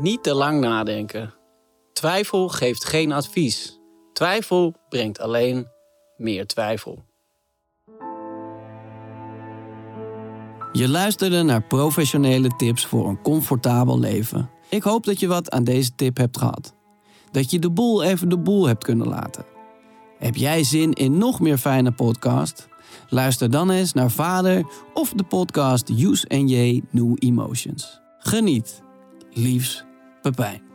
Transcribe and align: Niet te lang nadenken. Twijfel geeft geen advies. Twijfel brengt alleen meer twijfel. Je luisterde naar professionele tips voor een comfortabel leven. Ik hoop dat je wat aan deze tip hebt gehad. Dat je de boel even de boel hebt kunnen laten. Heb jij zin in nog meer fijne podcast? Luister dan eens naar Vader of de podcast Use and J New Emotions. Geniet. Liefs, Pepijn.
Niet 0.00 0.22
te 0.22 0.34
lang 0.34 0.60
nadenken. 0.60 1.34
Twijfel 1.92 2.48
geeft 2.48 2.84
geen 2.84 3.12
advies. 3.12 3.80
Twijfel 4.12 4.74
brengt 4.88 5.20
alleen 5.20 5.66
meer 6.16 6.46
twijfel. 6.46 7.04
Je 10.72 10.88
luisterde 10.88 11.42
naar 11.42 11.62
professionele 11.62 12.48
tips 12.56 12.86
voor 12.86 13.08
een 13.08 13.22
comfortabel 13.22 13.98
leven. 13.98 14.50
Ik 14.70 14.82
hoop 14.82 15.04
dat 15.04 15.20
je 15.20 15.26
wat 15.26 15.50
aan 15.50 15.64
deze 15.64 15.94
tip 15.94 16.16
hebt 16.16 16.38
gehad. 16.38 16.74
Dat 17.30 17.50
je 17.50 17.58
de 17.58 17.70
boel 17.70 18.02
even 18.02 18.28
de 18.28 18.38
boel 18.38 18.66
hebt 18.66 18.84
kunnen 18.84 19.08
laten. 19.08 19.44
Heb 20.18 20.34
jij 20.34 20.64
zin 20.64 20.92
in 20.92 21.18
nog 21.18 21.40
meer 21.40 21.58
fijne 21.58 21.92
podcast? 21.92 22.68
Luister 23.08 23.50
dan 23.50 23.70
eens 23.70 23.92
naar 23.92 24.10
Vader 24.10 24.66
of 24.94 25.12
de 25.12 25.24
podcast 25.24 25.88
Use 25.88 26.28
and 26.28 26.50
J 26.50 26.82
New 26.90 27.16
Emotions. 27.18 28.00
Geniet. 28.18 28.84
Liefs, 29.38 29.84
Pepijn. 30.26 30.65